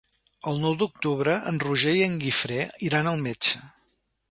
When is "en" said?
1.51-1.59, 2.07-2.17